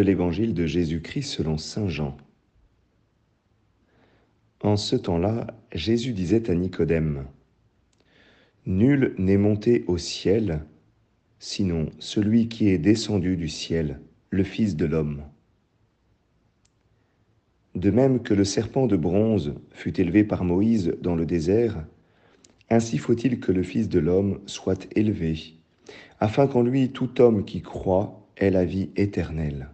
[0.00, 2.16] de l'Évangile de Jésus-Christ selon Saint Jean.
[4.62, 7.26] En ce temps-là, Jésus disait à Nicodème,
[8.64, 10.64] Nul n'est monté au ciel,
[11.38, 14.00] sinon celui qui est descendu du ciel,
[14.30, 15.22] le Fils de l'homme.
[17.74, 21.84] De même que le serpent de bronze fut élevé par Moïse dans le désert,
[22.70, 25.58] ainsi faut-il que le Fils de l'homme soit élevé,
[26.20, 29.68] afin qu'en lui tout homme qui croit ait la vie éternelle.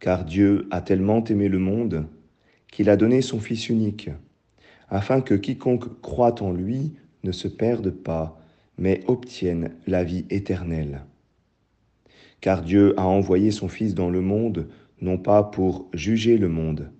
[0.00, 2.06] Car Dieu a tellement aimé le monde
[2.70, 4.10] qu'il a donné son Fils unique,
[4.88, 6.92] afin que quiconque croit en lui
[7.24, 8.38] ne se perde pas,
[8.78, 11.02] mais obtienne la vie éternelle.
[12.40, 14.68] Car Dieu a envoyé son Fils dans le monde,
[15.00, 16.90] non pas pour juger le monde,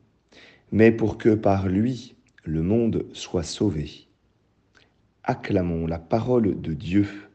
[0.72, 4.06] mais pour que par lui le monde soit sauvé.
[5.24, 7.25] Acclamons la parole de Dieu.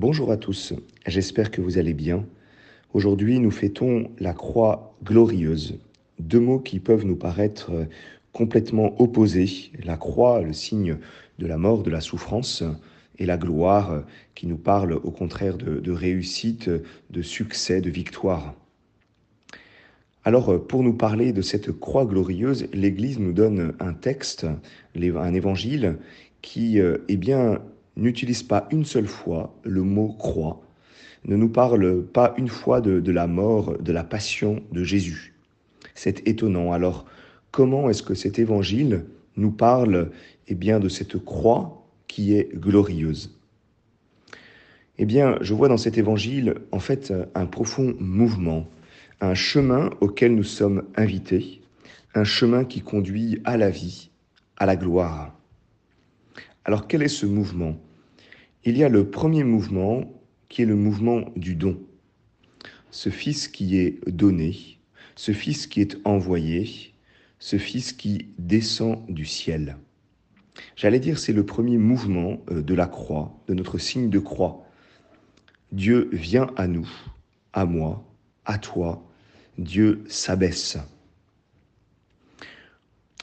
[0.00, 0.72] Bonjour à tous,
[1.06, 2.24] j'espère que vous allez bien.
[2.94, 5.78] Aujourd'hui, nous fêtons la croix glorieuse,
[6.18, 7.70] deux mots qui peuvent nous paraître
[8.32, 9.70] complètement opposés.
[9.84, 10.96] La croix, le signe
[11.38, 12.64] de la mort, de la souffrance,
[13.18, 16.70] et la gloire qui nous parle au contraire de, réussite,
[17.10, 18.54] de succès, de victoire.
[20.24, 24.46] Alors, pour nous parler de cette croix glorieuse, l'Église nous donne un texte,
[24.96, 25.98] un évangile,
[26.40, 27.60] qui, eh bien,
[27.96, 30.60] n'utilise pas une seule fois le mot croix,
[31.24, 35.34] ne nous parle pas une fois de, la mort, de la passion de Jésus.
[35.94, 36.72] C'est étonnant.
[36.72, 37.04] Alors,
[37.50, 39.04] comment est-ce que cet évangile
[39.36, 40.10] nous parle
[40.48, 43.36] eh bien, de cette croix qui est glorieuse?
[44.98, 48.66] Eh bien, je vois dans cet évangile, en fait, un profond mouvement,
[49.20, 51.60] un chemin auquel nous sommes invités,
[52.14, 54.10] un chemin qui conduit à la vie,
[54.56, 55.39] à la gloire.
[56.64, 57.76] Alors quel est ce mouvement?
[58.64, 60.04] Il y a le premier mouvement
[60.48, 61.80] qui est le mouvement du don.
[62.90, 64.78] Ce Fils qui est donné,
[65.16, 66.92] ce Fils qui est envoyé,
[67.38, 69.76] ce Fils qui descend du ciel.
[70.76, 74.66] J'allais dire c'est le premier mouvement euh, de la croix, de notre signe de croix.
[75.72, 76.88] Dieu vient à nous,
[77.52, 78.04] à moi,
[78.44, 79.06] à toi.
[79.56, 80.78] Dieu s'abaisse.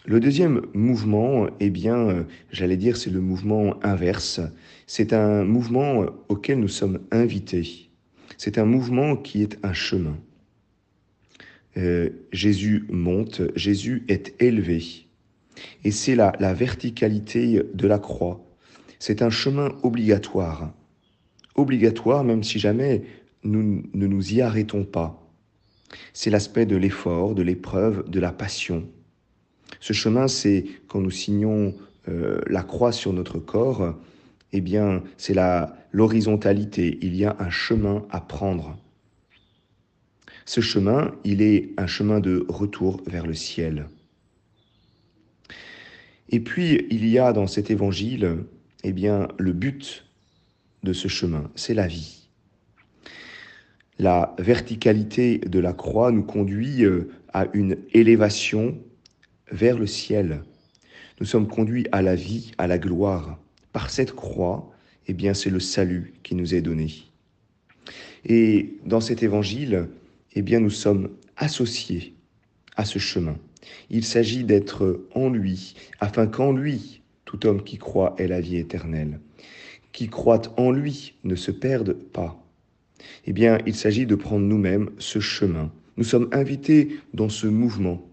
[0.10, 4.40] Le deuxième mouvement, eh bien, j'allais dire, c'est le mouvement inverse.
[4.86, 7.90] C'est un mouvement auquel nous sommes invités.
[8.38, 10.18] C'est un mouvement qui est un chemin.
[11.76, 14.82] Euh, Jésus monte, Jésus est élevé.
[15.84, 18.48] Et c'est la verticalité de la croix.
[19.00, 20.74] C'est un chemin obligatoire.
[21.56, 23.04] Obligatoire même si jamais
[23.44, 25.30] nous ne nous y arrêtons pas.
[26.14, 28.88] C'est l'aspect de l'effort, de l'épreuve, de la passion.
[29.80, 31.76] Ce chemin, c'est quand nous signons
[32.08, 33.96] euh, la croix sur notre corps,
[34.54, 35.36] eh bien, c'est
[35.92, 36.98] l'horizontalité.
[37.02, 38.78] Il y a un chemin à prendre.
[40.46, 43.88] Ce chemin, il est un chemin de retour vers le ciel.
[46.30, 48.38] Et puis, il y a dans cet évangile,
[48.84, 50.06] eh bien, le but
[50.84, 52.30] de ce chemin, c'est la vie.
[54.00, 58.78] La verticalité de la croix nous conduit euh, à une élévation
[59.52, 60.44] vers le ciel.
[61.20, 63.40] Nous sommes conduits à la vie, à la gloire.
[63.74, 64.72] Par cette croix,
[65.08, 66.94] eh bien, c'est le salut qui nous est donné.
[68.26, 69.88] Et dans cet évangile,
[70.34, 72.14] eh bien, nous sommes associés
[72.76, 73.38] à ce chemin.
[73.90, 78.58] Il s'agit d'être en lui, afin qu'en lui, tout homme qui croit ait la vie
[78.58, 79.20] éternelle.
[79.92, 82.44] Qui croit en lui ne se perde pas.
[83.26, 85.72] Eh bien, il s'agit de prendre nous-mêmes ce chemin.
[85.98, 88.08] Nous sommes invités dans ce mouvement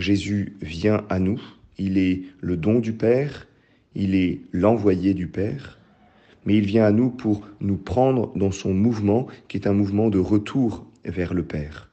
[0.00, 1.40] Jésus vient à nous,
[1.78, 3.46] il est le don du Père,
[3.94, 5.78] il est l'envoyé du Père,
[6.44, 10.08] mais il vient à nous pour nous prendre dans son mouvement qui est un mouvement
[10.08, 11.90] de retour vers le Père.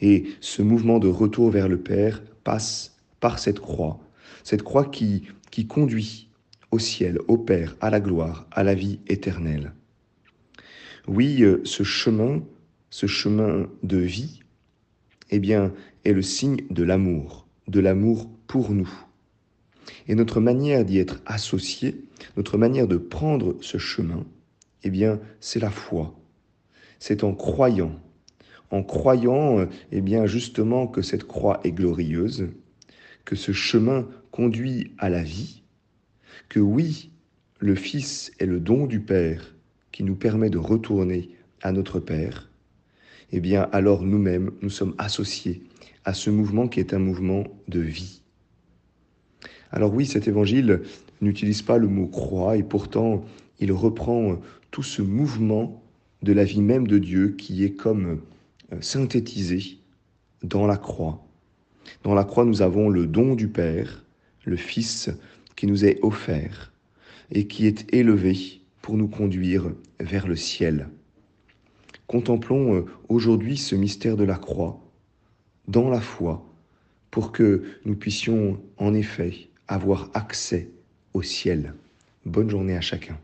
[0.00, 4.00] Et ce mouvement de retour vers le Père passe par cette croix,
[4.44, 6.28] cette croix qui, qui conduit
[6.70, 9.72] au ciel, au Père, à la gloire, à la vie éternelle.
[11.08, 12.42] Oui, euh, ce chemin,
[12.88, 14.40] ce chemin de vie,
[15.30, 15.72] eh bien,
[16.04, 18.90] est le signe de l'amour, de l'amour pour nous.
[20.08, 22.04] Et notre manière d'y être associé,
[22.36, 24.24] notre manière de prendre ce chemin,
[24.82, 26.14] eh bien, c'est la foi.
[26.98, 27.98] C'est en croyant,
[28.70, 32.48] en croyant, eh bien, justement que cette croix est glorieuse,
[33.24, 35.62] que ce chemin conduit à la vie,
[36.48, 37.10] que oui,
[37.58, 39.54] le Fils est le don du Père
[39.92, 41.30] qui nous permet de retourner
[41.62, 42.49] à notre Père,
[43.32, 45.62] eh bien alors nous-mêmes, nous sommes associés
[46.04, 48.22] à ce mouvement qui est un mouvement de vie.
[49.70, 50.82] Alors oui, cet évangile
[51.20, 53.24] n'utilise pas le mot croix et pourtant
[53.60, 54.40] il reprend
[54.70, 55.82] tout ce mouvement
[56.22, 58.20] de la vie même de Dieu qui est comme
[58.72, 59.78] euh, synthétisé
[60.42, 61.24] dans la croix.
[62.02, 64.04] Dans la croix, nous avons le don du Père,
[64.44, 65.10] le Fils
[65.56, 66.72] qui nous est offert
[67.30, 70.88] et qui est élevé pour nous conduire vers le ciel.
[72.10, 74.80] Contemplons euh, aujourd'hui ce mystère de la croix
[75.68, 76.44] dans la foi
[77.12, 80.70] pour que nous puissions en effet avoir accès
[81.14, 81.72] au ciel.
[82.26, 83.16] Bonne journée à chacun.